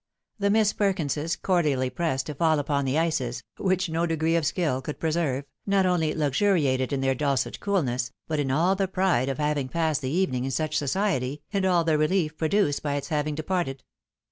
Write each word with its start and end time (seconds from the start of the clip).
The 0.39 0.49
Miss 0.49 0.73
Perkinses, 0.73 1.35
cordially 1.35 1.91
pressed 1.91 2.25
to 2.25 2.33
fall 2.33 2.57
upon 2.57 2.85
the 2.85 2.97
ices 2.97 3.43
(which 3.57 3.87
no 3.87 4.07
degree 4.07 4.35
of 4.35 4.47
skill 4.47 4.81
could 4.81 4.99
preserve), 4.99 5.45
not 5.67 5.85
only 5.85 6.11
luxuriated 6.15 6.91
in 6.91 7.01
their 7.01 7.13
dulcet 7.13 7.59
coolness, 7.59 8.09
but 8.27 8.39
in 8.39 8.49
all 8.49 8.73
the 8.75 8.87
pride 8.87 9.29
of 9.29 9.37
having 9.37 9.67
passed 9.69 10.01
the 10.01 10.09
evening 10.09 10.43
in 10.43 10.49
such 10.49 10.75
society, 10.75 11.43
and 11.53 11.67
all 11.67 11.83
the 11.83 11.99
rehef 11.99 12.35
produced 12.35 12.81
by 12.81 12.95
its 12.95 13.09
having 13.09 13.35
departed. 13.35 13.83